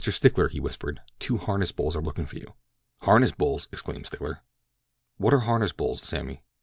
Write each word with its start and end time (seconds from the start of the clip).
Stickler!" 0.03 0.47
he 0.47 0.59
whispered, 0.59 0.99
"two 1.19 1.37
harness 1.37 1.71
bulls 1.71 1.95
are 1.95 2.01
looking 2.01 2.25
for 2.25 2.35
you." 2.35 2.53
"Harness 3.03 3.31
bulls!" 3.31 3.67
exclaimed 3.71 4.07
Stickler. 4.07 4.39
"What 5.17 5.31
are 5.31 5.41
harness 5.41 5.73
bulls, 5.73 6.01
Sammy?" 6.07 6.41